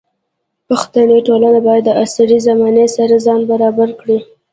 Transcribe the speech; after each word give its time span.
پښتني 0.67 1.19
ټولنه 1.27 1.59
باید 1.67 1.83
د 1.85 1.89
عصري 2.03 2.37
زمانې 2.47 2.85
سره 2.95 3.15
ځان 3.25 3.41
برابر 3.51 3.89
کړي. 3.99 4.17